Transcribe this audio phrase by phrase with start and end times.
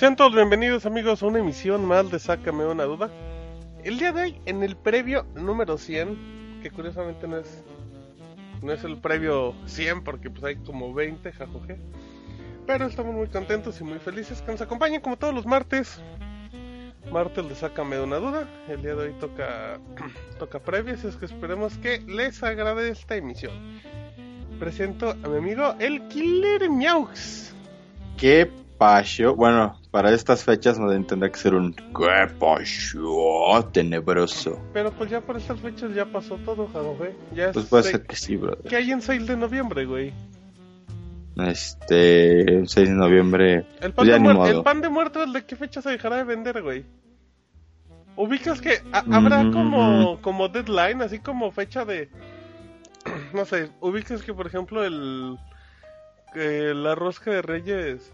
[0.00, 3.10] Sean bienvenidos amigos a una emisión más de Sácame una duda.
[3.84, 7.62] El día de hoy, en el previo número 100, que curiosamente no es
[8.62, 11.76] no es el previo 100 porque pues hay como 20, jajoje.
[12.66, 16.00] Pero estamos muy contentos y muy felices que nos acompañen como todos los martes.
[17.12, 18.48] Martes de Sácame una duda.
[18.68, 19.78] El día de hoy toca
[20.38, 23.52] toca previo, así es que esperemos que les agrade esta emisión.
[24.58, 27.52] Presento a mi amigo el Killer Miaux.
[28.16, 29.36] ¿Qué pasó?
[29.36, 33.68] Bueno, para estas fechas no tendrá que ser un ¿Qué pasó?
[33.72, 34.60] Tenebroso.
[34.72, 37.14] Pero pues ya por estas fechas ya pasó todo, jajoje.
[37.34, 38.68] Ya es Pues puede ser que sí, brother.
[38.68, 40.12] ¿Qué hay en 6 de noviembre, güey?
[41.36, 43.54] Este, el 6 de noviembre.
[43.80, 46.24] El pan, Pues ya de el pan de muertos, ¿de qué fecha se dejará de
[46.24, 46.84] vender, güey?
[48.16, 49.52] Ubicas que ha- habrá Mm.
[49.52, 52.08] como, como deadline, así como fecha de...
[53.34, 55.38] No sé, ubicas que por ejemplo el...
[56.34, 58.12] que la rosca de reyes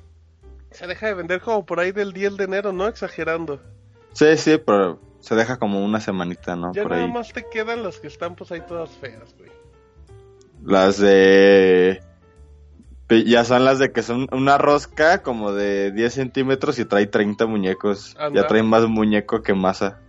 [0.77, 2.87] se deja de vender como por ahí del 10 de enero, ¿no?
[2.87, 3.61] Exagerando.
[4.13, 6.75] Sí, sí, pero se deja como una semanita, ¿no?
[6.75, 7.11] Ya Por nada ahí.
[7.11, 9.51] más te quedan las que están pues ahí todas feas, güey.
[10.63, 12.03] Las de...
[13.09, 17.47] Ya son las de que son una rosca como de 10 centímetros y trae 30
[17.47, 18.15] muñecos.
[18.19, 18.43] Anda.
[18.43, 20.01] Ya trae más muñeco que masa.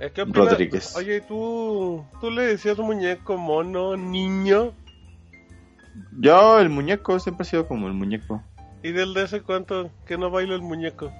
[0.00, 0.24] Eh, ¿Qué?
[0.26, 0.94] Rodríguez.
[0.96, 4.74] Oye, ¿y ¿tú, tú le decías muñeco, mono, niño?
[6.18, 8.42] Yo, el muñeco, siempre he sido como el muñeco.
[8.86, 11.12] ¿Y del de ese cuánto que no baila el muñeco?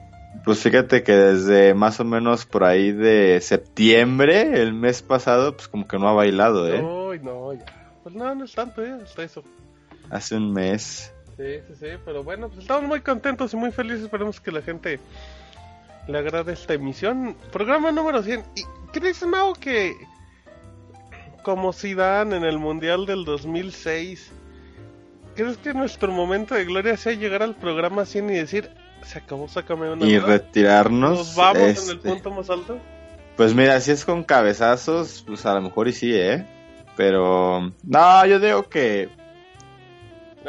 [0.45, 5.67] Pues fíjate que desde más o menos por ahí de septiembre, el mes pasado, pues
[5.67, 6.77] como que no ha bailado, ¿eh?
[6.77, 7.65] Ay, no, ya.
[8.05, 8.93] Pues no, no es tanto, ¿eh?
[9.03, 9.43] Hasta eso.
[10.11, 11.13] Hace un mes.
[11.37, 14.05] Sí, sí, sí, pero bueno, pues estamos muy contentos y muy felices.
[14.05, 15.01] Esperemos que la gente
[16.07, 17.37] le agrade esta emisión.
[17.51, 18.45] Programa número 100.
[18.55, 18.63] ¿Y
[18.93, 19.97] crees, Mao, que
[21.43, 24.31] como Zidane en el Mundial del 2006,
[25.37, 28.71] crees que nuestro momento de gloria sea llegar al programa 100 y decir,
[29.03, 30.27] se acabó, sácame una Y duda"?
[30.27, 31.19] retirarnos.
[31.19, 32.79] Nos vamos en el este, punto más alto.
[33.37, 36.45] Pues mira, si es con cabezazos, pues a lo mejor y sí, ¿eh?
[36.97, 37.73] Pero...
[37.85, 39.11] No, yo digo que...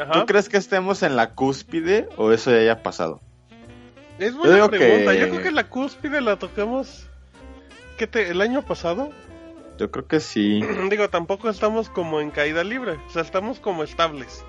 [0.00, 0.12] Ajá.
[0.12, 3.20] ¿Tú crees que estemos en la cúspide o eso ya haya pasado?
[4.18, 5.12] Es buena digo pregunta.
[5.12, 7.06] que- Yo creo que la cúspide la tocamos
[7.98, 9.10] ¿qué te, el año pasado.
[9.76, 10.60] Yo creo que sí.
[10.90, 12.92] Digo, tampoco estamos como en caída libre.
[13.08, 14.44] O sea, estamos como estables.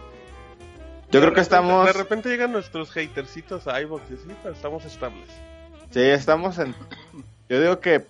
[1.11, 1.85] Yo De creo que estamos...
[1.87, 5.27] De repente llegan nuestros hatercitos a iVoox y así, pero estamos estables.
[5.91, 6.75] Sí, estamos en...
[7.49, 8.05] Yo digo que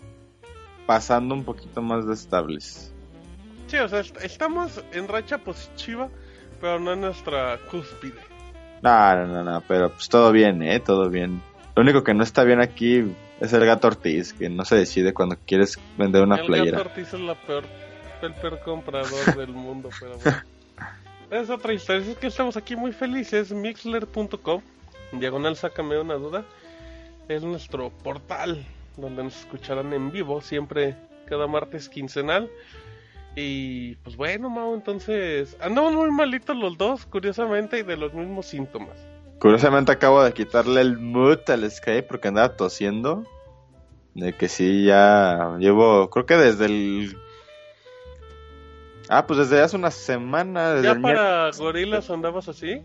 [0.85, 2.91] pasando un poquito más de estables.
[3.67, 6.09] Sí, o sea, est- estamos en racha positiva,
[6.59, 8.19] pero no en nuestra cúspide.
[8.81, 10.79] No, no, no, no, pero pues todo bien, ¿eh?
[10.79, 11.41] Todo bien.
[11.75, 15.13] Lo único que no está bien aquí es el gato Ortiz, que no se decide
[15.13, 16.77] cuando quieres vender una el playera.
[16.79, 17.63] gato Ortiz es la peor,
[18.21, 20.37] el peor comprador del mundo, pero bueno.
[21.31, 22.12] Es otra historia.
[22.12, 23.51] Es que estamos aquí muy felices.
[23.51, 24.62] Mixler.com,
[25.13, 26.44] diagonal, sácame una duda.
[27.28, 28.66] Es nuestro portal
[28.97, 30.95] donde nos escucharán en vivo, siempre
[31.28, 32.50] cada martes quincenal.
[33.35, 38.47] Y pues bueno, Mau, entonces andamos muy malitos los dos, curiosamente, y de los mismos
[38.47, 38.97] síntomas.
[39.40, 43.23] Curiosamente acabo de quitarle el mood al Skype porque andaba tosiendo.
[44.16, 47.17] De que sí, ya llevo, creo que desde el...
[49.09, 50.74] Ah, pues desde hace una semana.
[50.75, 52.81] Desde ¿Ya para gorilas andabas así?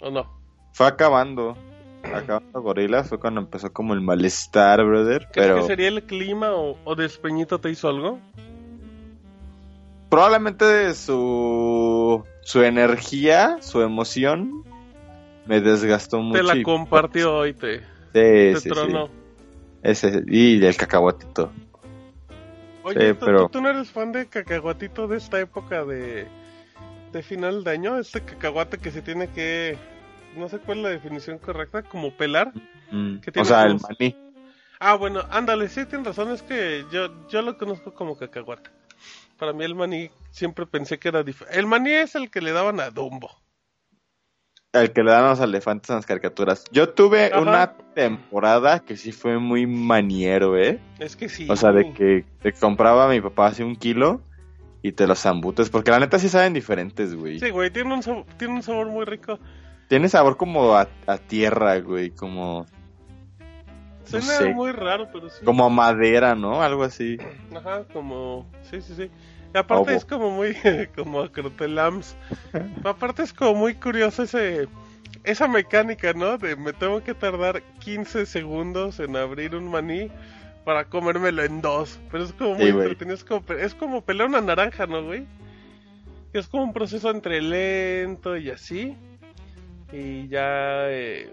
[0.00, 0.26] ¿O no?
[0.72, 1.56] Fue acabando.
[2.14, 5.28] Acabando Gorilas fue cuando empezó como el malestar, brother.
[5.32, 8.18] ¿Crees Pero que sería el clima o, o Despeñito te hizo algo?
[10.08, 14.64] probablemente su, su energía, su emoción,
[15.46, 16.38] me desgastó mucho.
[16.38, 18.68] Te la y- compartió hoy, te, Sí, te sí, sí.
[18.70, 19.10] tronó.
[19.82, 21.52] Ese, y el cacahuatito.
[22.88, 26.26] Oye, Sí, ¿tú, pero- tú- no eres fan de cacahuatito de esta época de,
[27.12, 27.98] de final de año?
[27.98, 29.76] Este cacahuate que se tiene que...
[30.36, 32.52] No sé cuál es la definición correcta, como pelar.
[32.90, 34.16] Mm, ¿Qué O sea, el maní.
[34.78, 38.70] Ah, bueno, ándale, sí, tienes razón, es que yo, yo lo conozco como cacahuate.
[39.36, 41.58] Para mí el maní siempre pensé que era diferente.
[41.58, 43.30] El maní es el que le daban a Dumbo.
[44.80, 46.64] El que le dan a los elefantes en las caricaturas.
[46.72, 47.40] Yo tuve Ajá.
[47.40, 50.80] una temporada que sí fue muy maniero, ¿eh?
[50.98, 51.46] Es que sí.
[51.50, 54.20] O sea, de que te compraba a mi papá así un kilo
[54.82, 55.70] y te los zambutes.
[55.70, 57.40] Porque la neta sí saben diferentes, güey.
[57.40, 59.38] Sí, güey, tiene un, sabor, tiene un sabor muy rico.
[59.88, 62.10] Tiene sabor como a, a tierra, güey.
[62.10, 62.66] Como,
[64.04, 64.54] Suena sé.
[64.54, 65.44] muy raro, pero sí.
[65.44, 66.62] como a madera, ¿no?
[66.62, 67.18] Algo así.
[67.54, 68.46] Ajá, como...
[68.70, 69.10] Sí, sí, sí.
[69.58, 70.54] Aparte es como muy...
[70.96, 72.16] como acrotelams.
[72.84, 74.68] aparte es como muy curioso ese...
[75.24, 76.38] Esa mecánica, ¿no?
[76.38, 80.10] De me tengo que tardar 15 segundos en abrir un maní
[80.64, 81.98] para comérmelo en dos.
[82.10, 83.14] Pero es como muy Sí, entretenido.
[83.14, 85.26] Es como, es como pelar una naranja, ¿no, güey?
[86.32, 88.96] Es como un proceso entre lento y así.
[89.92, 90.90] Y ya...
[90.90, 91.32] eh,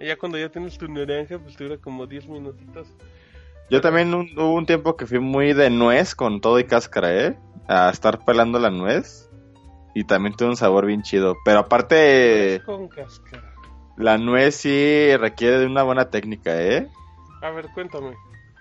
[0.00, 2.88] ya cuando ya tienes tu naranja, pues te dura como 10 minutitos.
[3.70, 7.14] Yo también un- hubo un tiempo que fui muy de nuez con todo y cáscara,
[7.14, 7.38] ¿eh?
[7.68, 9.28] A estar pelando la nuez.
[9.94, 11.36] Y también tuvo un sabor bien chido.
[11.44, 13.42] Pero aparte, Con cáscara.
[13.96, 16.88] la nuez sí requiere de una buena técnica, ¿eh?
[17.42, 18.14] A ver, cuéntame.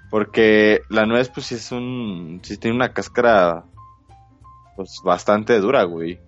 [0.10, 2.40] Porque la nuez, pues sí es un.
[2.44, 3.66] Sí tiene una cáscara.
[4.76, 6.20] Pues bastante dura, güey.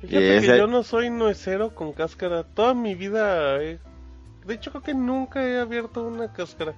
[0.00, 2.44] Fíjate Y ese- que yo no soy nuecero con cáscara.
[2.44, 3.58] Toda mi vida.
[3.58, 3.78] De
[4.48, 6.74] hecho, creo que nunca he abierto una cáscara.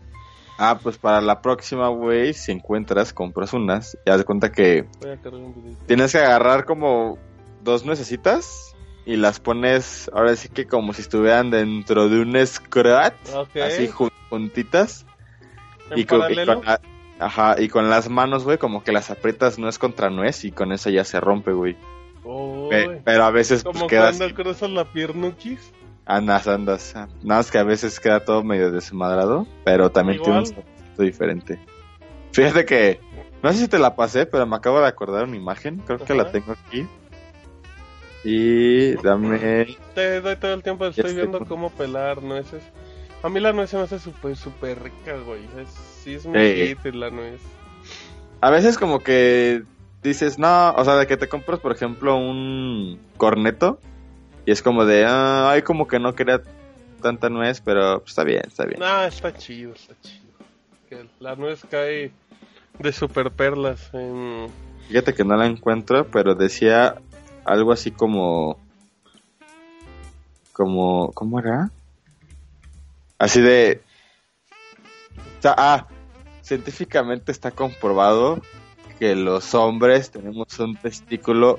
[0.58, 3.96] Ah, pues para la próxima, güey, si encuentras, compras unas.
[4.04, 5.76] Y haz de cuenta que Voy a cargar un video.
[5.86, 7.18] tienes que agarrar como
[7.62, 8.74] dos nuecesitas
[9.06, 13.56] y las pones, ahora sí que como si estuvieran dentro de un scrat, Ok.
[13.56, 15.06] así jun- juntitas.
[15.96, 16.54] Y con, y paralelo.
[16.56, 16.80] con la-
[17.18, 20.72] ajá, y con las manos, güey, como que las aprietas nuez contra nuez y con
[20.72, 21.74] eso ya se rompe, güey.
[22.22, 22.28] Pe-
[22.88, 23.00] Uy.
[23.04, 25.72] pero a veces pues Como queda cuando cruzas la piernuquis.
[26.16, 26.94] Andas, andas.
[26.94, 30.64] Nada más que a veces queda todo medio desmadrado, pero también tiene un sabor
[30.98, 31.58] diferente.
[32.32, 33.00] Fíjate que,
[33.42, 36.14] no sé si te la pasé, pero me acabo de acordar una imagen, creo que
[36.14, 36.86] la tengo aquí.
[38.22, 39.66] Y dame...
[39.94, 42.62] Te doy todo el tiempo, estoy estoy viendo cómo pelar nueces.
[43.22, 45.42] A mí la nuez se me hace súper, súper rica, güey.
[45.58, 45.68] Es,
[46.02, 46.76] sí, es Eh.
[46.82, 47.40] hit la nuez.
[48.40, 49.62] A veces como que
[50.02, 53.78] dices, no, o sea, de que te compras, por ejemplo, un corneto
[54.46, 56.42] y es como de, ah, ay, como que no quería
[57.00, 58.82] tanta nuez, pero está bien, está bien.
[58.82, 60.30] Ah, está chido, está chido.
[60.88, 62.12] Que la nuez cae
[62.78, 64.48] de super perlas en...
[64.88, 66.96] Fíjate que no la encuentro, pero decía
[67.44, 68.58] algo así como,
[70.52, 71.70] como, ¿cómo era?
[73.18, 73.82] Así de,
[75.38, 75.86] o sea, ah,
[76.42, 78.42] científicamente está comprobado
[78.98, 81.58] que los hombres tenemos un testículo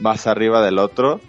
[0.00, 1.20] más arriba del otro,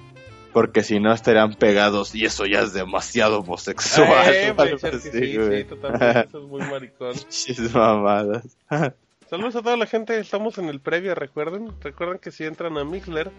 [0.55, 4.33] porque si no estarían pegados y eso ya es demasiado homosexual.
[4.33, 4.55] Eh,
[5.01, 5.65] sí, sí, güey.
[5.65, 6.29] totalmente.
[6.29, 7.11] Eso es muy maricón.
[7.19, 8.57] Pinches mamadas.
[9.29, 11.73] Saludos a toda la gente, estamos en el previo, recuerden.
[11.81, 13.33] Recuerden que si entran a Mixler,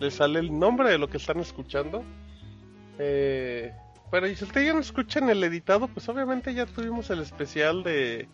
[0.00, 2.02] les sale el nombre de lo que están escuchando.
[2.98, 3.72] Eh,
[4.10, 8.28] pero si ustedes ya no escuchan el editado, pues obviamente ya tuvimos el especial de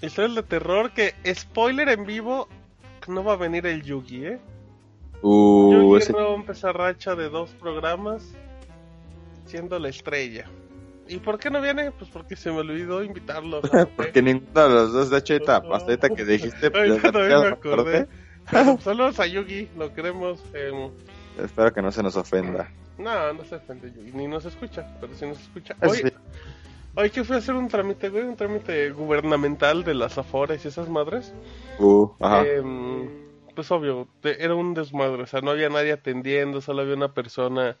[0.00, 0.92] historias de terror.
[0.92, 2.48] Que, spoiler en vivo,
[3.08, 4.40] no va a venir el Yugi, ¿eh?
[5.22, 8.22] Uh, Yugi ese- rompe esa racha de dos programas
[9.46, 10.46] siendo la estrella.
[11.08, 11.90] ¿Y por qué no viene?
[11.92, 13.60] Pues porque se me olvidó invitarlo.
[13.96, 17.40] Porque ninguno de los dos, de hecho, hasta ahorita que dijiste, pues, Ahorita ya también
[17.40, 18.08] me acordé.
[18.50, 20.42] Pues, Saludos a Yugi, lo queremos.
[20.54, 20.90] em,
[21.42, 22.70] Espero que no se nos ofenda.
[22.98, 25.76] no, no se ofende Yugi, ni nos escucha, pero si nos escucha.
[25.82, 26.04] Hoy, sí.
[26.94, 30.68] hoy que fui a hacer un trámite, güey, un trámite gubernamental de las afores y
[30.68, 31.32] esas madres.
[31.78, 32.46] Uh, ajá.
[32.46, 33.08] em,
[33.54, 37.12] pues obvio, te- era un desmadre, o sea, no había nadie atendiendo, solo había una
[37.14, 37.76] persona.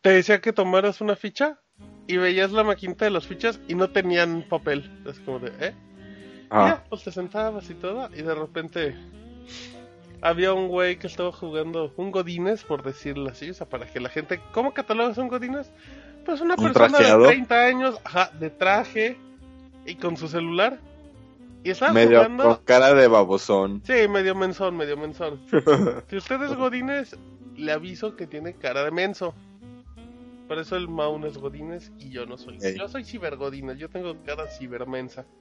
[0.00, 1.60] Te decía que tomaras una ficha
[2.06, 4.90] y veías la maquinita de las fichas y no tenían papel.
[5.06, 5.74] Es como de, ¿eh?
[6.50, 6.66] Y ajá.
[6.68, 8.96] ya, pues te sentabas y todo, y de repente
[10.20, 14.00] había un güey que estaba jugando un Godines, por decirlo así, o sea, para que
[14.00, 14.40] la gente.
[14.52, 15.70] ¿Cómo catalogas un Godines?
[16.24, 17.20] Pues una ¿Un persona trajeado?
[17.22, 19.16] de 30 años, ajá, de traje
[19.86, 20.78] y con su celular.
[21.64, 22.44] Y estaba Medio jugando.
[22.44, 23.82] con cara de babosón.
[23.84, 25.40] Sí, medio mensón, medio mensón.
[26.08, 27.16] si usted es Godines,
[27.56, 29.34] le aviso que tiene cara de menso.
[30.46, 32.58] Por eso el Maun es Godines y yo no soy.
[32.76, 35.26] Yo soy cibergodines, yo tengo cara cibermensa.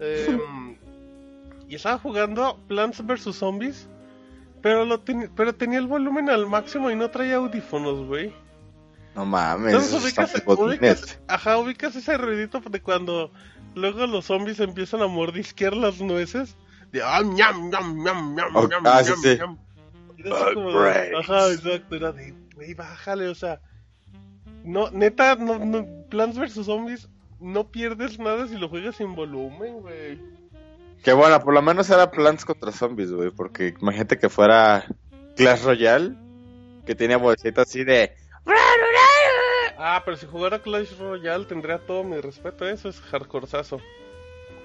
[0.00, 0.76] Em,
[1.68, 3.88] y estaba jugando Plants vs Zombies,
[4.60, 8.32] pero lo ten- pero tenía el volumen al máximo y no traía audífonos, güey.
[9.14, 13.30] No mames, Entonces ubicas, ubicas- ajá, ubicas ese ruidito de cuando
[13.74, 16.56] luego los zombies empiezan a mordisquear las nueces.
[16.92, 19.36] De ah, ñam, ñam, ñam, ñam, Oh, ñam, ah, ñam, sí.
[19.38, 19.58] ñam.
[20.16, 20.30] De-
[21.18, 23.60] ajá, exacto, era de, güey, bájale, o sea.
[24.64, 27.08] No, neta, no, no, Plants vs Zombies,
[27.40, 30.18] no pierdes nada si lo juegas sin volumen, güey.
[31.02, 33.30] Que bueno, por lo menos era Plants contra Zombies, güey.
[33.30, 34.86] Porque imagínate que fuera
[35.36, 36.14] Clash Royale,
[36.86, 38.14] que tenía bolsita así de.
[39.78, 43.80] Ah, pero si jugara Clash Royale tendría todo mi respeto, eso es hardcorezazo.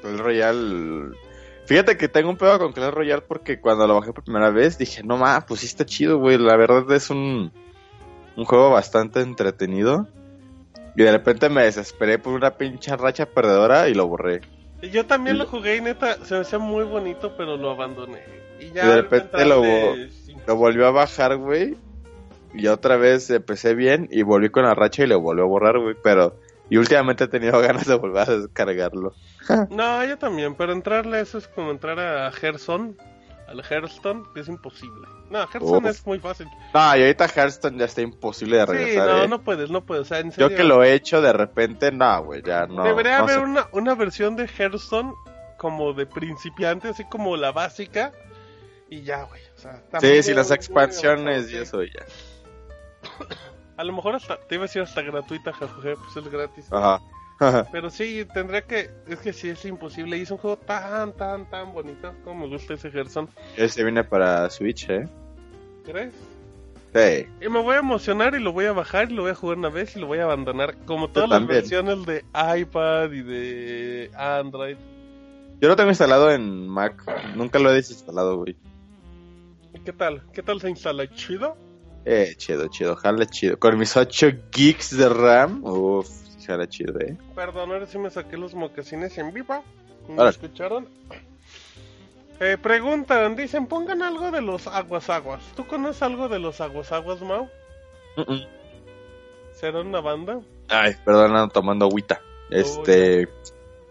[0.01, 1.15] Clash Royale.
[1.65, 4.77] Fíjate que tengo un pedo con Clash Royale porque cuando lo bajé por primera vez
[4.77, 6.37] dije, no ma, pues sí está chido, güey.
[6.37, 7.51] La verdad es un,
[8.35, 10.07] un juego bastante entretenido.
[10.95, 14.41] Y de repente me desesperé por una pinche racha perdedora y lo borré.
[14.81, 18.23] Yo también Y- lo jugué y neta se me hacía muy bonito, pero lo abandoné.
[18.59, 19.63] Y ya Y de repente lo-
[20.47, 21.75] Lo volvió a bajar, güey.
[22.57, 25.79] Y otra vez empecé bien y volví con la racha y lo volvió a borrar,
[25.79, 25.95] güey.
[26.03, 26.35] Pero.
[26.69, 29.13] Y últimamente he tenido ganas de volver a descargarlo.
[29.69, 32.97] No, yo también, pero entrarle eso es como entrar a Gerson
[33.47, 35.07] al Hearthstone, que es imposible.
[35.29, 36.47] No, Hearthstone es muy fácil.
[36.73, 39.07] No, y ahorita Hearthstone ya está imposible de Sí, regresar.
[39.07, 39.27] no, ¿eh?
[39.29, 40.01] no puedes, no puedes.
[40.01, 40.49] O sea, en serio.
[40.49, 42.83] Yo que lo he hecho de repente, no, güey, ya no.
[42.83, 45.13] Debería no haber una, una versión de Hearthstone
[45.57, 48.11] como de principiante, así como la básica.
[48.89, 49.41] Y ya, güey.
[49.55, 51.57] O sea, Sí, sí, las expansiones y sí.
[51.59, 52.03] eso ya.
[53.77, 56.65] A lo mejor hasta, te iba a decir hasta gratuita, jajaja, pues es gratis.
[56.71, 56.99] Ajá.
[57.71, 60.17] Pero sí, tendría que, es que sí es imposible.
[60.17, 62.13] Y es un juego tan, tan, tan bonito.
[62.23, 63.27] Como me gusta ese Hearthstone.
[63.55, 65.07] Ese viene para Switch, ¿eh?
[65.85, 66.15] ¿Crees?
[66.93, 67.27] Sí.
[67.45, 69.57] Y me voy a emocionar y lo voy a bajar y lo voy a jugar
[69.57, 70.75] una vez y lo voy a abandonar.
[70.85, 74.77] Como todas las versiones de iPad y de Android.
[75.61, 77.03] Yo lo tengo instalado en Mac.
[77.35, 78.55] Nunca lo he desinstalado, güey.
[79.73, 80.23] ¿Y qué tal?
[80.33, 81.07] ¿Qué tal se instala?
[81.13, 81.55] ¿Chido?
[82.09, 82.95] Eh, chido, chido.
[82.95, 83.59] Jala chido.
[83.59, 85.61] Con mis 8 gigs de RAM.
[85.65, 87.17] Uf, sí jala chido, eh.
[87.35, 89.61] Perdón, ahora sí me saqué los mocasines en vivo.
[90.07, 90.87] ¿Me escucharon?
[92.39, 95.43] Eh, preguntan, dicen, pongan algo de los aguas aguas.
[95.57, 97.49] ¿Tú conoces algo de los aguas aguas, Mau?
[98.15, 98.47] Mm, mm.
[99.51, 100.39] ¿Será una banda?
[100.69, 102.21] Ay, perdón, ando tomando agüita.
[102.49, 103.27] Este.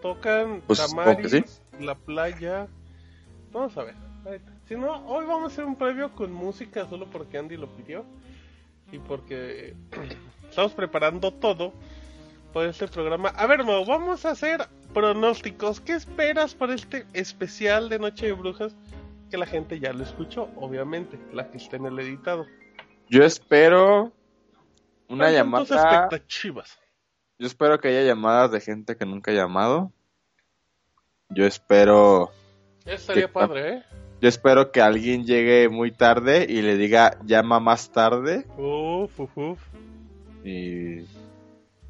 [0.01, 0.79] Tocan Pues,
[1.79, 2.67] La Playa.
[3.51, 3.95] Vamos a ver.
[4.25, 4.56] ahorita.
[4.67, 8.05] Si no, hoy vamos a hacer un previo con música solo porque Andy lo pidió.
[8.91, 9.75] Y porque
[10.49, 11.73] estamos preparando todo
[12.53, 13.29] para este programa.
[13.29, 15.79] A ver, Mau, vamos a hacer pronósticos.
[15.81, 18.75] ¿Qué esperas para este especial de Noche de Brujas?
[19.29, 22.45] Que la gente ya lo escuchó, obviamente, la que está en el editado.
[23.09, 24.13] Yo espero.
[25.09, 25.95] Una ¿Cuáles son tus llamada.
[26.05, 26.79] expectativas?
[27.39, 29.91] Yo espero que haya llamadas de gente que nunca ha llamado.
[31.29, 32.31] Yo espero.
[32.85, 33.83] Eso estaría ¿Qué- padre, ¿eh?
[34.19, 38.45] Yo espero que alguien llegue muy tarde y le diga llama más tarde.
[38.57, 39.59] Uf, uf, uf.
[40.43, 41.05] Y.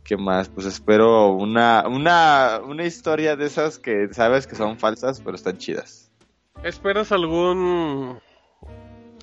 [0.03, 0.49] ¿Qué más?
[0.49, 5.57] Pues espero una, una, una historia de esas que sabes que son falsas, pero están
[5.57, 6.11] chidas.
[6.63, 8.19] ¿Esperas algún.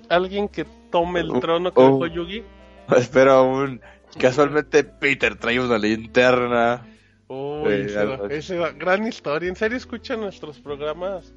[0.08, 1.98] alguien que tome el Uh, trono que oh.
[1.98, 2.42] dejó Yugi?
[2.96, 3.80] espero un.
[4.18, 6.86] Casualmente Peter trae una linterna.
[7.28, 9.48] Uy, Sí, esa, esa gran historia.
[9.48, 11.34] ¿En serio escuchan nuestros programas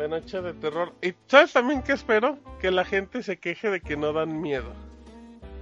[0.00, 0.92] de Noche de Terror?
[1.02, 2.38] ¿Y sabes también qué espero?
[2.60, 4.72] Que la gente se queje de que no dan miedo.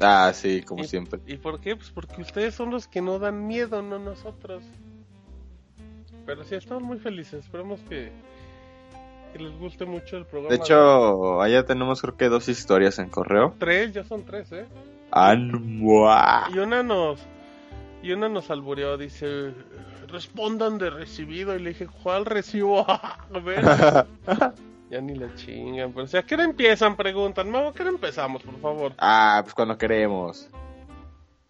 [0.01, 1.21] Ah, sí, como ¿Y, siempre.
[1.27, 1.75] ¿Y por qué?
[1.77, 4.63] Pues porque ustedes son los que no dan miedo, no nosotros.
[6.25, 7.45] Pero sí, estamos muy felices.
[7.45, 8.13] Esperemos que,
[9.33, 10.51] que les guste mucho el programa.
[10.51, 13.55] De hecho, allá tenemos creo que dos historias en correo.
[13.59, 14.67] Tres, ya son tres, ¿eh?
[15.11, 16.49] Anua.
[16.55, 17.19] Y una nos
[18.03, 19.53] y una nos albureó, dice,
[20.09, 21.55] respondan de recibido.
[21.57, 22.85] Y le dije, ¿cuál recibo?
[22.89, 23.65] A ver,
[24.91, 25.93] ya ni la chingan.
[25.93, 26.97] Pero, o sea, ¿a qué hora empiezan?
[26.97, 28.93] Preguntan, ¿a qué hora empezamos, por favor?
[28.99, 30.49] ah, pues cuando queremos.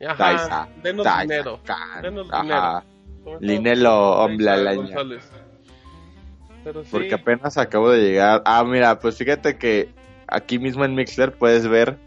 [0.00, 1.61] Ajá, Taisa, denos taisa, dinero.
[1.65, 2.03] can.
[2.03, 2.85] Denos Ajá.
[3.25, 3.38] dinero.
[3.41, 4.57] Linelo, ombla.
[6.65, 8.43] Pero sí, Porque apenas acabo de llegar.
[8.45, 9.88] Ah, mira, pues fíjate que
[10.27, 11.99] aquí mismo en Mixler puedes ver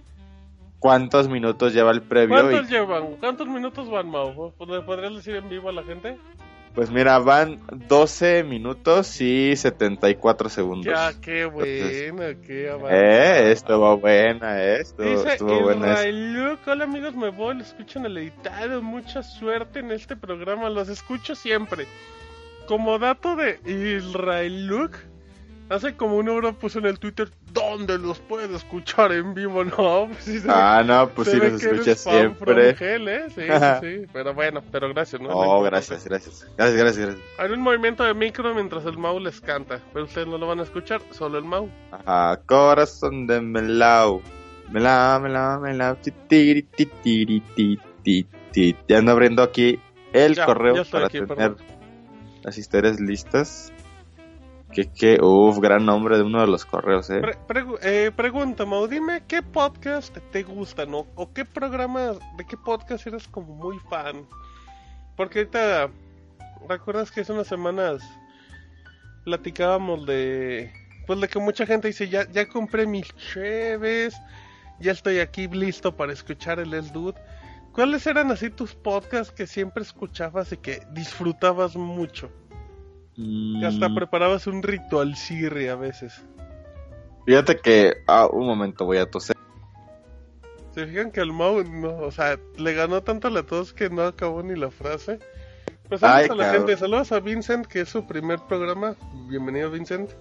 [0.80, 2.36] cuántos minutos lleva el previo.
[2.36, 3.16] ¿cuántos Y, llevan?
[3.18, 4.54] ¿Cuántos minutos van, Mau?
[4.68, 6.18] ¿Le podrías decir en vivo a la gente?
[6.74, 10.86] Pues mira, van 12 minutos y 74 segundos.
[10.86, 12.98] Ya, qué buena, qué avance.
[12.98, 14.82] Eh, estuvo buena, eh.
[14.82, 15.98] Estuvo, Dice estuvo buena.
[16.66, 20.88] hola amigos, me voy, lo escucho en el editado, mucha suerte en este programa, los
[20.88, 21.88] escucho siempre.
[22.68, 24.98] Como dato de Israel Luke,
[25.76, 29.64] hace como una hora puso en el Twitter, ¿dónde los puedo escuchar en vivo?
[29.78, 32.76] No, pues sí Ah, no, pues sí, los escuchas siempre.
[32.80, 33.24] hell, ¿eh?
[33.30, 33.48] Sí, sí,
[33.82, 35.30] sí, pero bueno, pero gracias, ¿no?
[35.30, 36.48] Oh, No gracias, gracias.
[36.58, 37.26] Gracias, gracias, gracias.
[37.38, 40.60] Hay un movimiento de micro mientras el Mau les canta, pero ustedes no lo van
[40.60, 41.70] a escuchar, solo el Mau.
[41.92, 44.22] Ajá, corazón de melao.
[44.70, 45.96] Melao, melao, melao.
[45.98, 48.76] ti, tiri, ti, tiri, ti, ti, ti.
[48.88, 49.80] Ya ando abriendo aquí
[50.14, 51.58] el Ya, correo para aquí, tener perdón.
[52.44, 53.72] las historias listas.
[54.72, 57.22] Que, que, uff, gran nombre de uno de los correos, eh.
[57.82, 63.06] Eh, pregunta, Mau, dime qué podcast te gustan o, o qué programa, de qué podcast
[63.08, 64.26] eres como muy fan.
[65.18, 65.90] Porque ahorita,
[66.70, 68.02] ¿recuerdas que hace unas semanas
[69.24, 70.72] platicábamos de,
[71.06, 74.16] pues de que mucha gente dice, ya, compré mis cheves,
[74.80, 77.20] ya estoy aquí listo para escuchar el El Dude.
[77.74, 82.30] ¿Cuáles eran así tus podcasts que siempre escuchabas y que disfrutabas mucho?
[83.66, 86.22] Hasta Mm, preparabas un ritual sirri a veces.
[87.26, 89.36] Fíjate que, ah, un momento, voy a toser.
[90.74, 94.04] Se fijan que al Mau, no, o sea, le ganó tanto la tos que no
[94.04, 95.20] acabó ni la frase.
[95.90, 96.68] Pues saludos Ay, a la cabrón.
[96.68, 98.96] gente, saludos a Vincent, que es su primer programa.
[99.28, 100.12] Bienvenido, Vincent.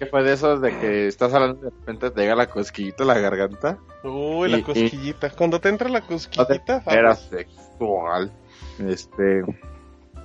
[0.00, 3.04] ¿Qué fue de esos de que estás hablando y de repente te llega la cosquillita
[3.04, 3.78] a la garganta?
[4.02, 5.30] Uy, la Y- y- cosquillita.
[5.30, 8.32] Cuando te entra la No te cosquillita, era sexual.
[8.80, 9.42] Este.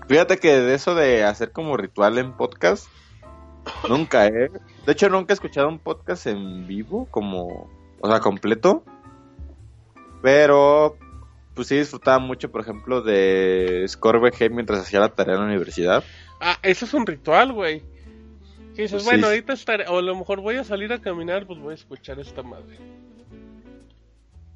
[0.10, 2.90] Fíjate que de eso de hacer como ritual en podcast,
[3.88, 4.50] Nunca, ¿eh?
[4.86, 7.70] De hecho, nunca he escuchado un podcast en vivo, como,
[8.02, 8.84] o sea, completo.
[10.22, 10.98] Pero,
[11.54, 15.48] pues sí disfrutaba mucho, por ejemplo, de Score VG mientras hacía la tarea en la
[15.48, 16.04] universidad.
[16.42, 17.84] Ah, eso es un ritual, güey.
[18.76, 19.34] Que dices, Pues bueno, sí.
[19.34, 22.20] ahorita estaré, o a lo mejor voy a salir a caminar, pues voy a escuchar
[22.20, 22.78] esta madre.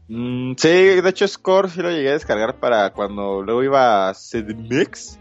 [0.08, 4.14] Mm, sí, de hecho, Score sí lo llegué a descargar para cuando luego iba a
[4.14, 5.20] CDMix.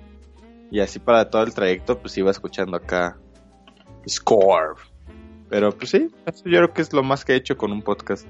[0.73, 3.19] Y así para todo el trayecto, pues iba escuchando acá
[4.09, 4.77] Score.
[5.51, 7.83] Pero pues sí, eso yo creo que es lo más que he hecho con un
[7.83, 8.27] podcast.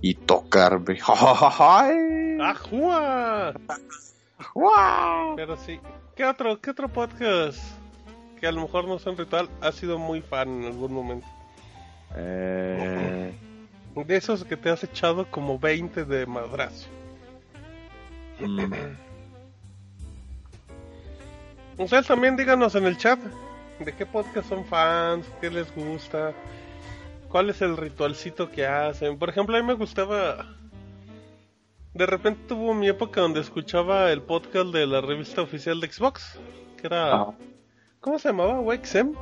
[0.00, 0.98] Y tocarme.
[1.58, 2.38] ¡Ay!
[2.40, 3.52] ¡Ajúa!
[4.54, 5.36] ¡Guau!
[5.36, 5.78] Pero sí.
[6.16, 7.58] ¿Qué otro, ¿Qué otro podcast
[8.40, 11.26] que a lo mejor no es un ritual ha sido muy fan en algún momento?
[12.16, 13.34] Eh,
[13.94, 16.88] De esos que te has echado como 20 de madrazo.
[18.40, 18.72] mm,
[21.80, 23.18] Ustedes también díganos en el chat
[23.78, 26.34] de qué podcast son fans, qué les gusta,
[27.30, 29.18] cuál es el ritualcito que hacen.
[29.18, 30.46] Por ejemplo, a mí me gustaba...
[31.94, 36.38] De repente tuvo mi época donde escuchaba el podcast de la revista oficial de Xbox,
[36.76, 37.14] que era...
[37.14, 37.32] ajá.
[38.00, 38.60] ¿Cómo se llamaba?
[38.60, 39.14] ¿Wexem?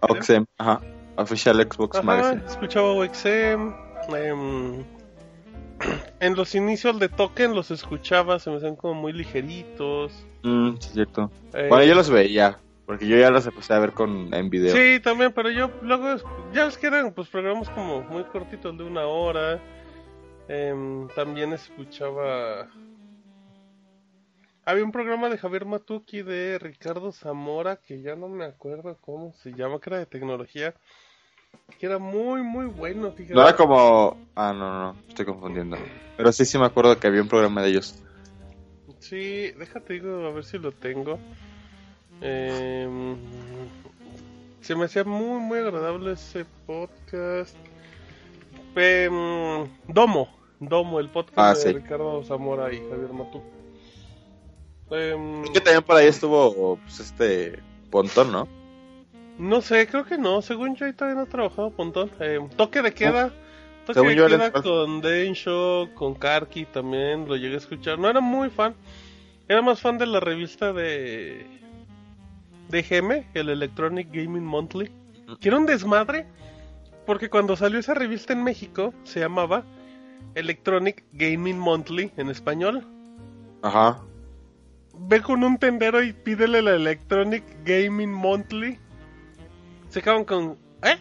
[0.00, 0.80] Oxem, ajá.
[1.16, 2.42] Official Xbox Ajá, Magazine.
[2.46, 3.74] escuchaba Wexem.
[4.16, 4.84] em,
[6.20, 10.12] en los inicios de Token los escuchaba, se me hacían como muy ligeritos.
[10.46, 11.30] Mm, sí, cierto.
[11.54, 12.60] eh, Bueno, yo los veía.
[12.86, 14.74] Porque yo ya los empecé a ver con, en video.
[14.76, 16.16] Sí, también, pero yo luego,
[16.52, 19.60] ya ves que eran pues programas como muy cortitos de una hora.
[20.48, 22.68] Em, también escuchaba...
[24.64, 29.32] Había un programa de Javier Matuki de Ricardo Zamora, que ya no me acuerdo cómo
[29.32, 30.74] se llama, que era de tecnología,
[31.78, 33.34] que era muy, muy bueno, fíjate.
[33.34, 34.16] No era como.
[34.34, 35.76] Ah, no, no, estoy confundiendo.
[36.16, 38.02] Pero sí, sí me acuerdo que había un programa de ellos.
[38.98, 41.18] Sí, déjate digo, a ver si lo tengo.
[42.20, 43.16] Em,
[44.60, 47.56] se me hacía muy, muy agradable ese podcast.
[48.74, 50.28] Em, Domo,
[50.60, 51.72] Domo, el podcast Ah, de.
[51.74, 53.42] Ricardo Zamora y Javier Matú.
[54.90, 57.58] Em, Es que también por ahí estuvo pues, este
[57.90, 58.48] Pontón, ¿no?
[59.38, 60.40] no sé, creo que no.
[60.42, 61.72] Según yo, ahí todavía no he trabajado.
[62.20, 63.32] Em, toque de queda.
[63.86, 67.26] Toque Según de yo, él queda es- con Densho, con Karki también.
[67.28, 67.98] Lo llegué a escuchar.
[67.98, 68.74] No era muy fan.
[69.48, 71.46] Era más fan de la revista de.
[72.68, 74.90] De GM, el Electronic Gaming Monthly.
[75.40, 76.26] Que era un desmadre.
[77.06, 79.62] Porque cuando salió esa revista en México, se llamaba
[80.34, 82.84] Electronic Gaming Monthly en español.
[83.62, 84.02] Ajá.
[84.98, 88.78] Ve con un tendero y pídele la Electronic Gaming Monthly.
[89.90, 90.58] Se acaban con.
[90.82, 90.96] ¿Eh?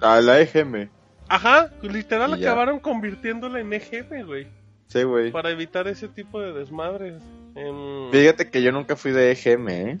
[0.00, 0.88] A la EGM.
[1.28, 2.50] Ajá, literal Y ya.
[2.50, 4.46] acabaron convirtiéndola en EGM, güey.
[4.88, 5.30] Sí, güey.
[5.32, 7.22] Para evitar ese tipo de desmadres.
[7.54, 9.98] Em, Fíjate que yo nunca fui de EGM, ¿eh?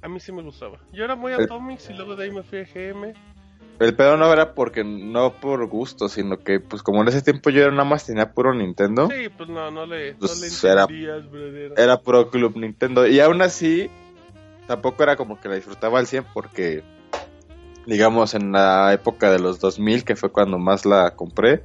[0.00, 0.78] a mí sí me gustaba.
[0.92, 3.12] Yo era muy El- Atomics y luego de ahí me fui a EGM.
[3.78, 7.50] El pedo no era porque no por gusto, sino que pues como en ese tiempo
[7.50, 11.72] yo nada más tenía puro Nintendo, Sí, pues no, no le, no Pues era- brother.
[11.76, 13.06] era puro Club Nintendo.
[13.06, 13.90] Y aún así,
[14.66, 16.82] tampoco era como que la disfrutaba al 100 porque,
[17.86, 21.62] digamos, en la época de los 2000, que fue cuando más la compré,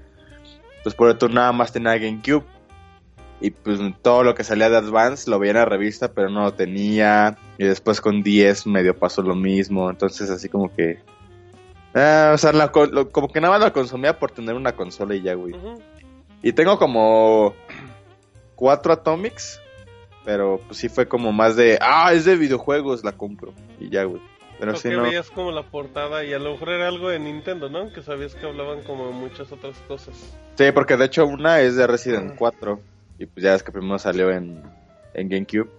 [0.84, 2.43] pues por eso nada más tenía GameCube.
[3.39, 6.41] Y pues todo lo que salía de Advance lo veía en la revista, pero no
[6.43, 7.38] lo tenía.
[7.60, 9.89] Y después con 10 medio pasó lo mismo.
[9.91, 10.99] Entonces así como que...
[11.93, 14.71] ah, o sea, la co- lo- como que nada más la consumía por tener una
[14.75, 15.53] consola y ya, güey.
[16.41, 17.53] Y tengo como
[18.56, 19.62] cuatro Atomics,
[20.25, 23.53] pero pues sí fue como más de, ah, es de videojuegos, la compro.
[23.80, 24.21] Y ya, güey.
[24.59, 25.03] Pero sí, no.
[25.03, 27.91] veías como la portada y a lo mejor era algo de Nintendo, ¿no?
[27.93, 30.35] Que sabías que hablaban como de muchas otras cosas.
[30.55, 32.79] Sí, porque de hecho una es de Resident 4.
[33.19, 34.63] Y pues ya es que primero salió en,
[35.13, 35.69] en GameCube.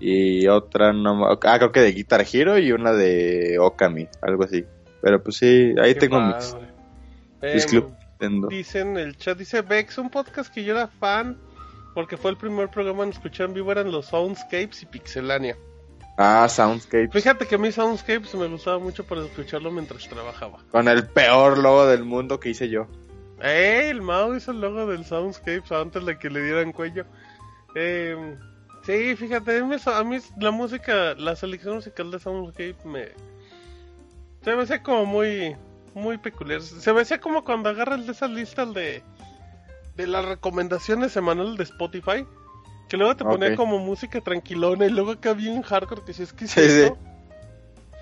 [0.00, 4.64] Y otra, no ah, creo que de Guitar Hero y una de Okami, algo así.
[5.00, 6.56] Pero pues sí, ahí Qué tengo mis,
[7.42, 8.48] mis Em, Club Nintendo.
[8.48, 11.38] Dicen el chat, dice Vex, un podcast que yo era fan
[11.94, 15.56] porque fue el primer programa en escuchar en vivo eran los Soundscapes y Pixelania.
[16.16, 17.08] Ah, Soundscape.
[17.10, 20.58] Fíjate que a mí Soundscapes me gustaba mucho para escucharlo mientras trabajaba.
[20.70, 22.86] Con el peor logo del mundo que hice yo.
[23.40, 23.90] ¡Ey!
[23.90, 27.04] El Mao hizo el logo del Soundscapes antes de que le dieran cuello.
[27.74, 28.36] Eh,
[28.84, 33.08] sí, fíjate, a mí, a mí la música, la selección musical de Soundscape me...
[34.42, 35.56] Se me hacía como muy,
[35.94, 36.60] muy peculiar.
[36.60, 39.02] Se me hacía como cuando agarras de esas listas de,
[39.96, 42.26] de las recomendaciones semanales de Spotify.
[42.88, 46.32] Que luego te ponía como música tranquilona y luego acá bien hardcore que si es
[46.32, 46.92] que Sí?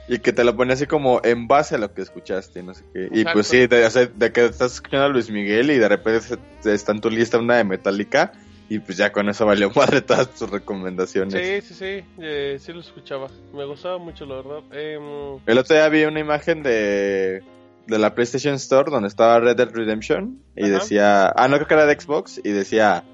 [0.09, 2.85] Y que te lo pone así como en base a lo que escuchaste, no sé
[2.93, 3.09] qué.
[3.13, 5.89] Y pues sí, de, o sea, de que estás escuchando a Luis Miguel y de
[5.89, 8.33] repente está en tu lista una de Metallica
[8.69, 11.65] Y pues ya con eso valió madre todas tus recomendaciones.
[11.65, 13.29] Sí, sí, sí, eh, sí lo escuchaba.
[13.55, 14.63] Me gustaba mucho, la verdad.
[14.73, 17.43] Em, El otro día vi una imagen de,
[17.87, 20.73] de la PlayStation Store donde estaba Red Dead Redemption y Ajá.
[20.73, 23.05] decía, ah, no creo que era de Xbox, y decía,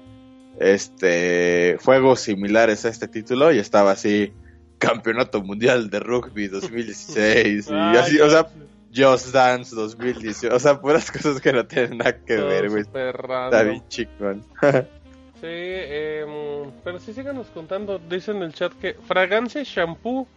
[0.59, 4.33] este, juegos similares a este título y estaba así,
[4.77, 8.47] Campeonato Mundial de Rugby 2016 y ay, así, o sea,
[8.93, 12.81] Just Dance 2018, o sea, puras cosas que no tienen nada que ver, güey.
[12.81, 14.43] Está bien chingón.
[15.41, 17.97] Sí, em, pero sí síganos contando.
[17.97, 20.27] Dice en el chat que Fragancia Shampoo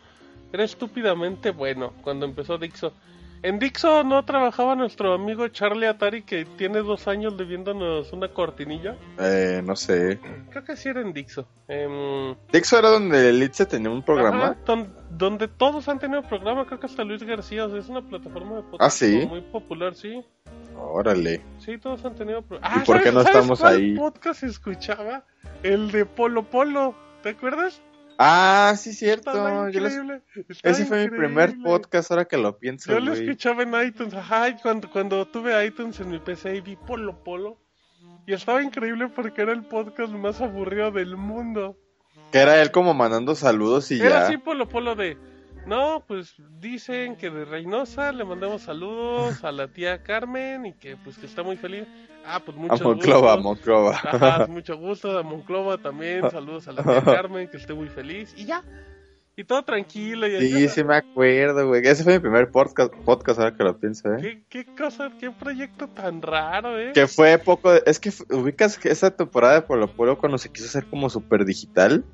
[0.52, 2.92] era estúpidamente bueno cuando empezó Dixo.
[3.44, 8.96] En Dixo no trabajaba nuestro amigo Charlie Atari que tiene dos años debiéndonos una cortinilla.
[9.18, 10.20] eh, no sé.
[10.50, 11.48] Creo que sí era en Dixo.
[11.66, 14.44] Em, Dixo era donde Litze tenía un programa.
[14.44, 17.66] ajá, don- donde todos han tenido programa, creo que hasta Luis García.
[17.66, 19.26] O sea, es una plataforma de podcast Ah, ¿sí?
[19.26, 20.24] muy popular, sí.
[20.78, 21.42] Órale.
[21.58, 22.76] Sí, todos han tenido programa.
[22.76, 23.94] ¿Y por qué no estamos cuál ahí?
[23.96, 25.24] podcast se escuchaba?
[25.64, 26.94] El de Polo Polo.
[27.22, 27.82] ¿Te acuerdas?
[28.18, 29.32] Ah, sí, cierto.
[29.70, 29.86] Yo
[30.62, 33.24] Ese fue mi primer podcast, ahora que lo pienso, Yo lo güey.
[33.24, 34.14] escuchaba en iTunes.
[34.14, 37.58] Ajá, cuando, cuando tuve iTunes en mi PC y vi Polo Polo.
[38.26, 41.76] Y estaba increíble porque era el podcast más aburrido del mundo.
[42.30, 44.26] Que era él como mandando saludos y Era ya.
[44.26, 45.18] así Polo Polo de.
[45.66, 50.96] No, pues dicen que de Reynosa le mandamos saludos a la tía Carmen y que
[50.96, 51.84] pues que está muy feliz.
[52.26, 53.48] Ah, pues A mucho Monclova, a gusto.
[53.48, 54.00] Monclova.
[54.02, 56.22] Ajá, mucho gusto a Monclova también.
[56.30, 58.32] Saludos a la tía Carmen, que esté muy feliz.
[58.36, 58.62] Y ya.
[59.34, 60.26] Y todo tranquilo.
[60.26, 61.86] Y Sí, sí me acuerdo, güey.
[61.86, 64.18] Ese fue mi primer podcast, podcast ahora que lo pienso, ¿eh?
[64.20, 66.92] ¿Qué, qué cosa, qué proyecto tan raro, eh.
[66.92, 67.72] Que fue poco...
[67.72, 71.08] de- Es que ubicas que esa temporada de Polo Polo cuando se quiso hacer como
[71.08, 72.04] súper digital.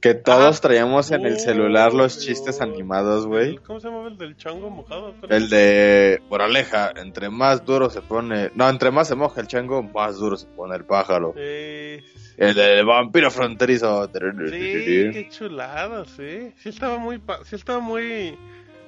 [0.00, 3.56] Que todos Ah, traíamos en el celular los chistes animados, güey.
[3.58, 5.12] ¿Cómo se llama el del chango mojado?
[5.28, 8.52] El de Moraleja, entre más duro se pone...
[8.54, 11.32] No, entre más se moja el chango, más duro se pone el pájaro.
[11.34, 12.04] Sí,
[12.36, 14.06] El del vampiro fronterizo.
[14.06, 14.10] sí,
[14.52, 16.52] qué chulada, sí.
[16.58, 18.38] Sí estaba muy, sí estaba muy,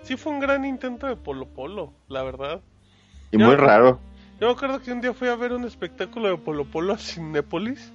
[0.03, 2.61] sí fue un gran intento de Polo Polo, la verdad.
[3.33, 3.99] Y muy raro.
[4.41, 6.99] Yo me acuerdo que un día fui a ver un espectáculo de Polo Polo a
[6.99, 7.93] Cinépolis,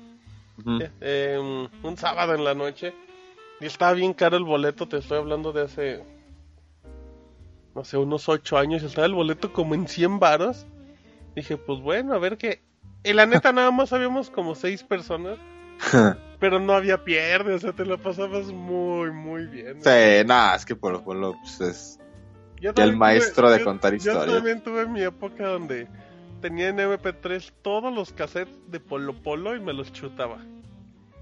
[0.81, 2.93] eh, eh, un sábado en la noche,
[3.61, 6.03] y estaba bien caro el boleto, te estoy hablando de hace,
[7.73, 10.65] no sé, unos 8 años, estaba el boleto como en 100 varos.
[11.35, 12.61] Dije, pues bueno, a ver qué.
[13.03, 15.37] Y la neta nada más habíamos como 6 personas,
[16.39, 19.81] pero no había pierde, o sea, te lo pasabas muy, muy bien.
[19.81, 21.99] Sí, nada, es que Polo Polo pues, es...
[22.61, 24.35] Yo Y el maestro de yo- contar Yo historias.
[24.37, 25.87] también tuve mi época donde
[26.41, 30.37] tenía en MP3 todos los cassettes de Polo Polo y me los chutaba.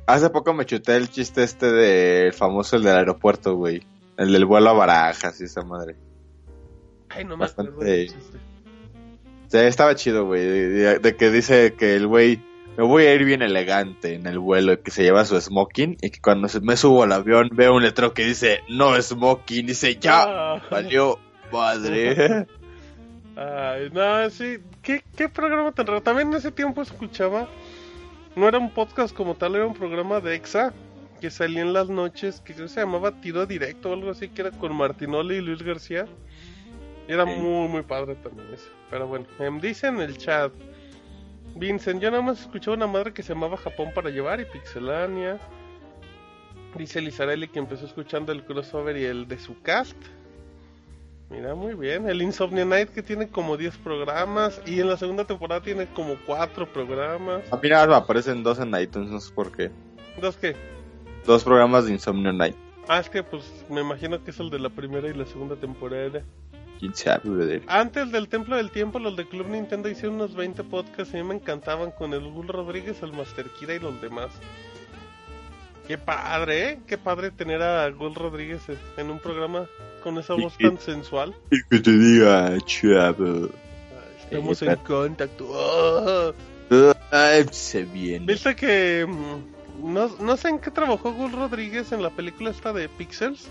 [0.06, 3.84] Hace poco me chuté el chiste este del famoso, el del aeropuerto, güey.
[4.18, 5.96] El del vuelo a barajas y esa madre.
[7.10, 8.38] Ay, no me Bastante- acuerdo chiste.
[9.48, 10.44] Sí, estaba chido, güey.
[10.44, 12.42] De, de que dice que el güey,
[12.78, 15.98] me voy a ir bien elegante en el vuelo, y que se lleva su smoking
[16.02, 19.68] y que cuando se- me subo al avión veo un letrero que dice no smoking.
[19.68, 20.24] Dice, ya,
[20.56, 20.62] Ah.
[20.70, 21.18] valió
[21.52, 22.48] madre.
[23.36, 24.58] Ay, no, sí.
[24.82, 26.02] ¿Qué, ¿Qué programa tan raro?
[26.02, 27.48] También en ese tiempo escuchaba.
[28.36, 30.74] No era un podcast como tal, era un programa de EXA
[31.22, 34.28] que salía en las noches, que creo que se llamaba Tiro Directo o algo así,
[34.28, 36.08] que era con Martinoli y Luis García.
[37.08, 38.70] Y era muy, muy padre también eso.
[38.90, 40.52] Pero bueno, em, dice en el chat.
[41.56, 45.40] Vincent, yo nada más escuchaba una madre que se llamaba Japón para llevar y Pixelania.
[46.76, 49.98] Dice Lizarelli que empezó escuchando el crossover y el de su cast.
[51.34, 52.08] Mira, muy bien.
[52.08, 56.16] El Insomnia Night que tiene como 10 programas y en la segunda temporada tiene como
[56.28, 57.42] 4 programas.
[57.52, 59.72] A mí nada me aparecen dos en iTunes, no sé por qué.
[60.22, 60.56] ¿Dos qué?
[61.26, 62.56] Dos programas de Insomnio Night.
[62.88, 65.56] Ah, es que pues me imagino que es el de la primera y la segunda
[65.56, 66.22] temporada.
[66.80, 67.64] ¿Quién sabe, brother?
[67.68, 71.24] Antes del Templo del Tiempo, los de Club Nintendo hicieron unos 20 podcasts y a
[71.24, 74.32] mí me encantaban con el Gul Rodríguez, el Master Kira y los demás.
[75.88, 76.80] Qué padre, ¿eh?
[76.88, 78.62] Qué padre tener a Gul Rodríguez
[78.98, 79.68] en un programa
[80.02, 81.36] con esa voz tan sensual.
[81.52, 83.50] Y que te diga, chavo.
[84.24, 86.34] Estamos en contacto.
[86.72, 86.94] Ah.
[87.12, 88.26] Ay, se viene.
[88.26, 92.72] ¿Viste que mm, no, no sé en qué trabajó Gul Rodríguez en la película esta
[92.74, 93.50] de Pixels?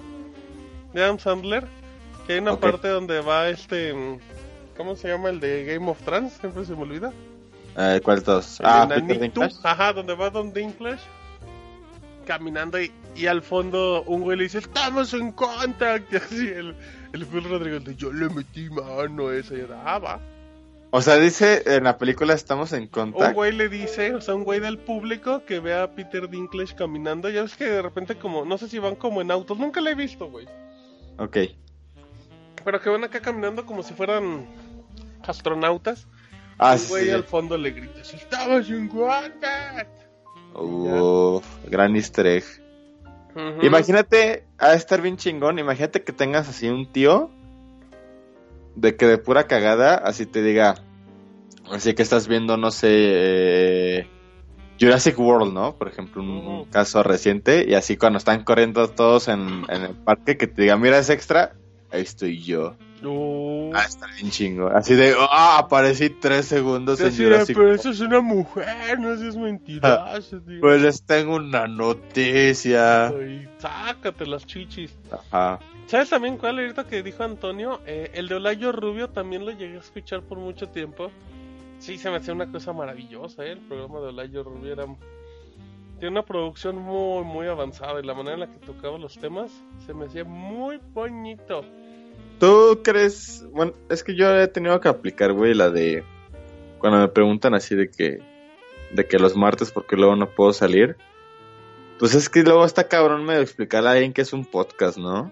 [0.94, 1.66] De Adam Sandler.
[2.26, 2.60] Que hay una Ok.
[2.60, 3.92] parte donde va este...
[3.92, 4.18] mm,
[4.76, 6.32] ¿Cómo se llama el de Game of Thrones?
[6.40, 7.12] Siempre se me olvida.
[7.76, 8.58] Eh, ¿Cuál dos?
[8.64, 8.86] Ah.
[8.88, 9.54] Peter Dinklage.
[9.62, 11.02] Ajá, donde va Don Dinklage.
[12.26, 16.12] Caminando y, y al fondo un güey le dice, estamos en contact.
[16.12, 16.74] Y así el,
[17.12, 19.54] el Gul Rodríguez dice, yo le metí mano a esa.
[19.54, 20.20] Y yo, ah, va.
[20.94, 23.34] O sea, dice en la película estamos en Un contact.
[23.34, 27.30] güey le dice, o sea, un güey del público que ve a Peter Dinklage caminando.
[27.30, 29.92] Ya ves que de repente como, no sé si van como en autos, nunca le
[29.92, 30.46] he visto, güey.
[31.18, 31.38] Ok.
[32.62, 34.46] Pero que van acá caminando como si fueran
[35.26, 36.06] astronautas.
[36.58, 37.10] Ah, un güey sí.
[37.10, 40.01] al fondo le grita, estamos en contact.
[40.54, 42.44] Uf, gran easter egg.
[43.62, 45.58] Imagínate, ha de estar bien chingón.
[45.58, 47.30] Imagínate que tengas así un tío
[48.74, 50.76] de que de pura cagada, así te diga,
[51.70, 54.06] así que estás viendo, no sé, eh,
[54.80, 55.76] Jurassic World, ¿no?
[55.76, 60.36] Por ejemplo, un, caso reciente, y así cuando están corriendo todos en, en el parque,
[60.36, 61.54] que te diga, mira, es extra,
[61.90, 62.76] ahí estoy yo.
[63.02, 64.68] Uh, Ah, está bien chingo.
[64.68, 69.36] Así de, ah, aparecí tres segundos en Jurassic pero eso es una mujer, no seas
[69.36, 70.60] mentiroso, tío.
[70.60, 73.08] Pues les tengo una noticia.
[73.08, 74.96] Ay, sácate las chichis.
[75.10, 75.60] Ajá.
[75.86, 77.80] ¿Sabes también cuál ahorita que dijo Antonio?
[77.86, 81.10] Eh, el de Olayo Rubio también lo llegué a escuchar por mucho tiempo.
[81.78, 83.52] Sí, se me hacía una cosa maravillosa, ¿eh?
[83.52, 84.86] El programa de Olayo Rubio era...
[85.98, 89.52] Tiene una producción muy, muy avanzada y la manera en la que tocaba los temas
[89.84, 91.64] se me hacía muy bonito.
[92.42, 93.46] ¿Tú crees?
[93.52, 96.02] Bueno, es que yo he tenido que aplicar, güey, la de
[96.80, 98.18] cuando me preguntan así de que
[98.90, 100.96] de que los martes porque luego no puedo salir.
[102.00, 105.30] Pues es que luego está cabrón medio explicarle a alguien que es un podcast, ¿no?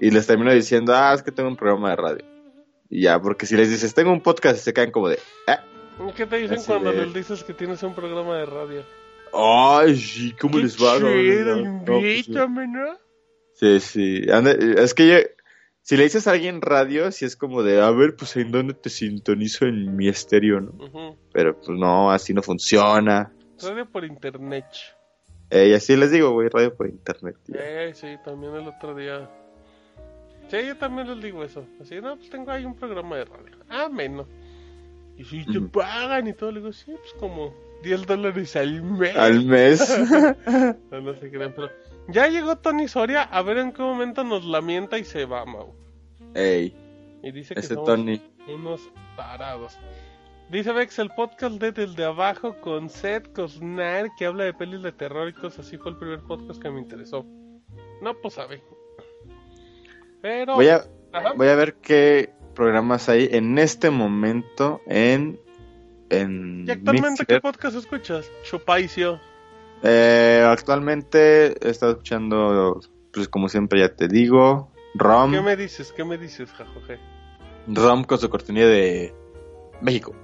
[0.00, 2.24] Y les termino diciendo, ah, es que tengo un programa de radio.
[2.88, 5.62] Y ya, porque si les dices, tengo un podcast, se caen como de, "Ah,
[6.16, 8.84] ¿Qué te dicen Así cuando de- les dices que tienes un programa de radio?
[9.34, 10.96] ay, sí, ¿cómo ¡Qué les va?
[10.96, 12.32] Chido, no, no, pues, sí.
[13.52, 14.22] Sí, sí.
[14.30, 15.16] Ande- es que yo,
[15.88, 18.74] si le dices a alguien radio, sí es como de, a ver, pues en dónde
[18.74, 20.72] te sintonizo en mi estéreo, ¿no?
[20.84, 21.16] Ujú.
[21.32, 23.32] Pero pues no, así no funciona.
[23.62, 24.66] Radio por internet.
[25.48, 27.36] Eh, y así les digo, güey, radio por internet.
[27.46, 27.60] ya.
[27.62, 29.30] Eh, sí, también el otro día.
[30.50, 31.64] Sí, yo también les digo eso.
[31.80, 33.56] Así, no, pues tengo ahí un programa de radio.
[33.70, 34.26] Ah, menos.
[35.16, 39.16] Y si te pagan y todo, le digo, sí, pues como 10 dólares al mes.
[39.16, 39.88] Al mes.
[40.90, 41.70] No, no se crean, pero.
[42.08, 45.74] Ya llegó Tony Soria, a ver en qué momento nos lamenta y se va, Mau.
[46.34, 46.74] Ey,
[47.22, 48.22] Y dice que ese somos Tony.
[48.48, 48.80] unos
[49.16, 49.78] tarados.
[50.50, 54.92] Dice Vex, el podcast de Desde Abajo con Seth Cosnar que habla de pelis de
[54.92, 57.26] terror y cosas así fue el primer podcast que me interesó.
[58.00, 58.62] No, pues sabe.
[60.22, 60.54] Pero...
[60.54, 61.34] Voy a, Ajá.
[61.34, 65.38] voy a ver qué programas hay en este momento en.
[66.10, 68.30] En ¿Y actualmente qué podcast escuchas?
[68.44, 69.20] Chupaicio.
[69.82, 72.80] Eh, actualmente he estado escuchando,
[73.12, 75.32] pues como siempre ya te digo, Rom.
[75.32, 75.92] ¿Qué me dices?
[75.92, 76.98] ¿Qué me dices, jajoje?
[77.68, 79.14] Rom con su cortinilla de
[79.80, 80.14] México.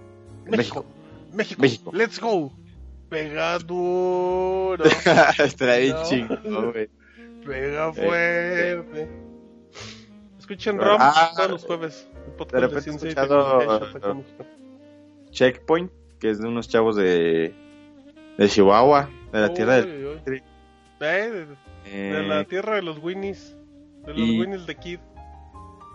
[0.46, 0.84] México.
[1.32, 1.60] México.
[1.62, 1.90] México.
[1.92, 2.52] Let's go.
[3.08, 4.84] Pega duro.
[5.38, 6.04] Estará bien No.
[6.04, 6.88] chingo, güey.
[7.44, 9.08] Pega fuerte.
[10.38, 12.08] Escuchen Ah, Rom ah, todos los jueves.
[12.52, 13.58] De repente he escuchado,
[14.18, 14.24] uh.
[15.30, 17.54] Checkpoint, que es de unos chavos de,
[18.38, 19.86] de Chihuahua, de la tierra del.
[19.86, 20.42] Uy, uy, uy.
[21.00, 23.56] Eh, de, de eh, la tierra de los Winnies.
[24.06, 24.98] De los y- Winnies de Kid.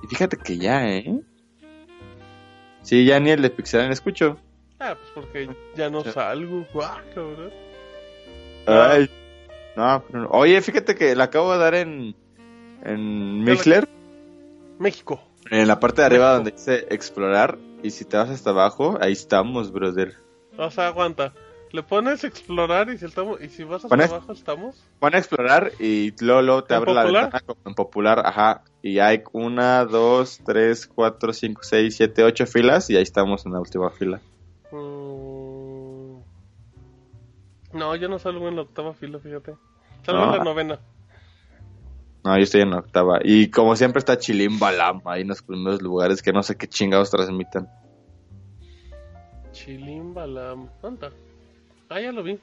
[0.04, 1.20] y fíjate que ya, ¿eh?
[2.82, 4.38] Sí, ya ni el de Pixelania escucho.
[4.80, 6.66] Ah, pues porque ya no salgo.
[6.82, 7.52] Ah, cabrón.
[8.66, 9.10] Ay,
[9.76, 10.30] no, pero no.
[10.30, 12.16] Oye, fíjate que la acabo de dar en,
[12.84, 13.88] en Mixler,
[14.80, 15.22] México.
[15.52, 16.36] en la parte de arriba México.
[16.38, 17.58] donde dice explorar.
[17.84, 20.14] Y si te vas hasta abajo, ahí estamos, brother.
[20.58, 21.34] O sea, aguanta.
[21.72, 24.84] Le pones explorar y si, estamos, y si vas hasta Pones- abajo estamos.
[25.00, 27.24] Pon a explorar y luego te ¿En abre la popular?
[27.26, 28.64] ventana como en popular, ajá.
[28.82, 33.54] Y hay una, dos, tres, cuatro, cinco, seis, siete, ocho filas y ahí estamos en
[33.54, 34.20] la última fila.
[34.72, 36.22] Mm.
[37.78, 39.54] No, yo no salgo en la octava fila, fíjate.
[40.04, 40.32] Salgo No.
[40.32, 40.80] en la novena.
[42.24, 43.20] No, yo estoy en la octava.
[43.24, 46.68] Y como siempre está Chilín Balam ahí en los primeros lugares que no sé qué
[46.68, 47.70] chingados transmitan.
[49.52, 50.68] Chilimbalam.
[50.82, 51.10] ¿Dónde?
[51.90, 52.40] Ah, ya lo vi.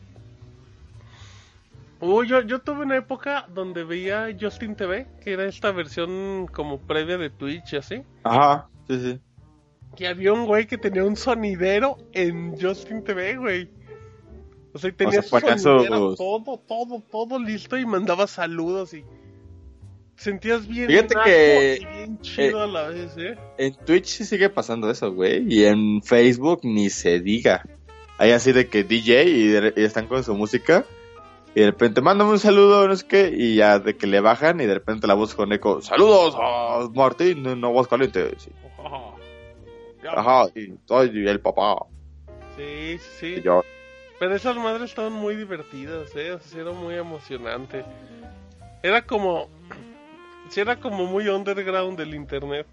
[2.01, 6.79] Uy, yo, yo tuve una época donde veía Justin TV, que era esta versión como
[6.79, 8.03] previa de Twitch y así.
[8.25, 9.21] Ajá, sí, sí.
[9.99, 13.71] Y había un güey que tenía un sonidero en Justin TV, güey.
[14.75, 18.93] O sea, y tenía sea, ponía su sonidero, todo, todo, todo listo y mandaba saludos
[18.93, 19.05] y...
[20.17, 23.37] Sentías bien Fíjate que, y bien chido a la vez, ¿eh?
[23.59, 25.45] En Twitch sí sigue pasando eso, güey.
[25.47, 27.63] Y en Facebook ni se diga.
[28.19, 30.85] Hay así de que DJ y, de- y están con su música.
[31.55, 33.33] Y de repente, mándame un saludo, no sé qué.
[33.35, 35.81] Y ya de que le bajan y de repente la voz con eco.
[35.81, 38.43] Saludos a Martín en Aguascalientes.
[38.43, 38.51] Sí.
[40.03, 40.13] Ya.
[40.13, 41.79] Ajá, y soy el papá.
[42.57, 43.43] Sí, sí, sí.
[43.43, 43.63] Yo,
[44.21, 46.31] Pero esas madres estaban muy divertidas, ¿eh?
[46.33, 47.83] O sea, sí era muy emocionante.
[48.85, 49.49] Era como...
[50.51, 52.67] Sí, era como muy underground del internet.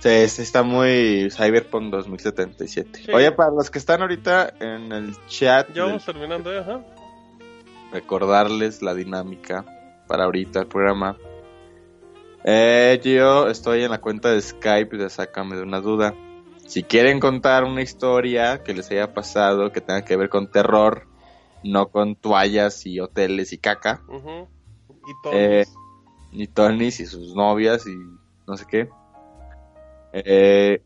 [0.00, 3.00] Sí, sí, está muy Cyberpunk 2077.
[3.06, 3.12] Sí.
[3.12, 6.58] Oye, para los que están ahorita en el chat, Ya del- vamos terminando, ¿eh?
[6.58, 6.80] Ajá.
[7.92, 9.64] recordarles la dinámica
[10.06, 11.16] para ahorita el programa.
[12.44, 16.14] Eh, yo estoy en la cuenta de Skype de Sácame de una duda.
[16.66, 21.06] Si quieren contar una historia que les haya pasado, que tenga que ver con terror,
[21.64, 24.48] no con toallas y hoteles y caca, Ujú.
[24.88, 25.32] Y todo.
[25.34, 25.66] Eh,
[26.32, 27.94] ni Tonys y sus novias y
[28.46, 28.88] no sé qué.
[30.12, 30.82] Eh,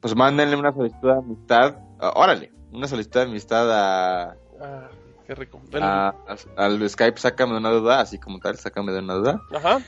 [0.00, 4.88] pues mándenle una solicitud de amistad, ah, órale, una solicitud de amistad a, Ah,
[5.26, 5.60] qué rico.
[5.70, 5.82] Ven.
[5.82, 9.40] a- a- al Skype, sácame de una duda, así como tal, sácame de una duda.
[9.54, 9.78] Ajá.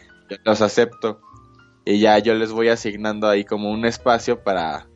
[0.44, 1.20] Los acepto.
[1.84, 4.86] Y ya yo les voy asignando ahí como un espacio para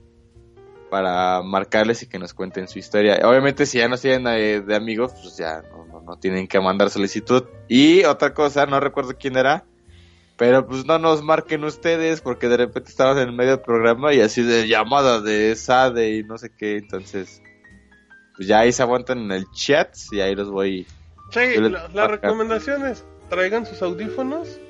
[0.89, 3.19] para marcarles y que nos cuenten su historia.
[3.25, 6.61] Obviamente si ya no tienen de, de amigos, pues ya no, no, no tienen que
[6.61, 7.43] mandar solicitud.
[7.67, 9.65] Y otra cosa, no recuerdo quién era,
[10.37, 14.13] pero pues no nos marquen ustedes porque de repente estamos en el medio del programa
[14.15, 17.43] y así de llamada de SADE y no sé qué, entonces
[18.37, 20.87] pues ya ahí se aguantan en el chat y ahí los voy
[21.31, 24.61] Sí, les- la, la recomendación es traigan sus audífonos.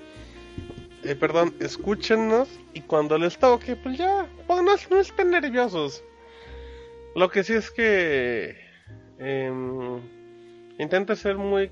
[1.05, 6.03] Eh, perdón, escúchenos y cuando les toque, pues ya, pues no, no estén nerviosos.
[7.15, 8.57] Lo que sí es que
[9.19, 10.01] em,
[10.79, 11.71] intenten ser muy,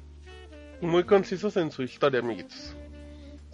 [0.80, 2.76] muy concisos en su historia, amiguitos.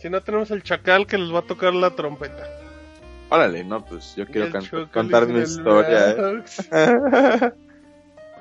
[0.01, 2.47] Si no tenemos el chacal que les va a tocar la trompeta.
[3.29, 6.11] Órale, no, pues yo quiero can- contar mi historia.
[6.11, 6.43] ¿eh?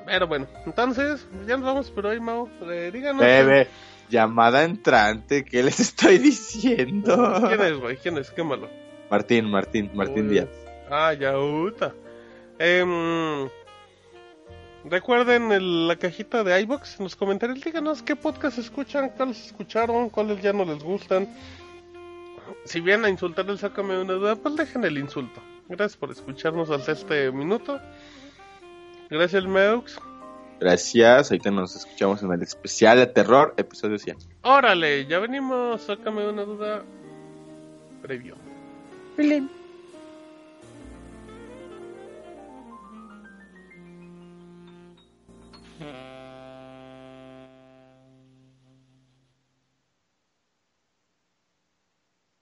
[0.06, 2.50] Pero bueno, entonces, ya nos vamos por hoy, Mau.
[2.70, 3.22] Eh, díganos.
[3.22, 3.68] Bebe,
[4.10, 7.44] llamada entrante, ¿qué les estoy diciendo?
[7.48, 7.98] ¿Quién es, güey?
[7.98, 8.32] ¿Quién es?
[8.32, 8.68] Quémalo.
[9.12, 10.34] Martín, Martín, Martín Uy.
[10.34, 10.48] Díaz.
[10.90, 11.94] Ah, ya, uta.
[12.58, 13.48] Em,
[14.90, 17.62] recuerden el- la cajita de iBox en los comentarios.
[17.62, 21.28] Díganos qué podcast escuchan, cuáles escucharon, cuáles ya no les gustan.
[22.66, 25.42] Si vienen a insultar el Sácame de una duda, pues dejen el insulto.
[25.68, 27.80] Gracias por escucharnos hasta este minuto.
[29.10, 30.00] Gracias, Meux.
[30.60, 34.18] Gracias, ahorita nos escuchamos en el especial de terror, episodio 100.
[34.42, 35.84] Órale, ya venimos.
[35.84, 36.84] Sácame una duda
[38.02, 38.36] previo.